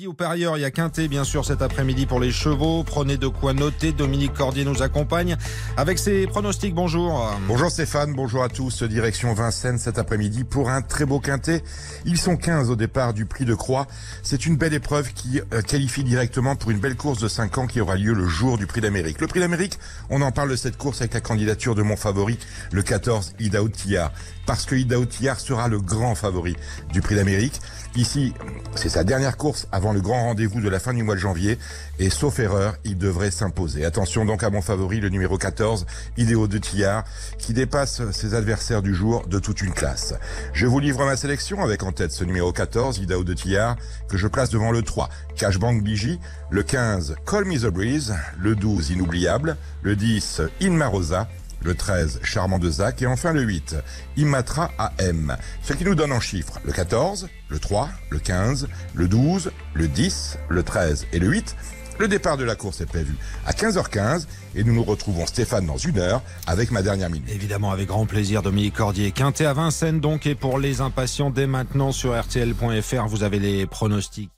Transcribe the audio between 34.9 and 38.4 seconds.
le numéro 14, Idéo de Tillard, qui dépasse ses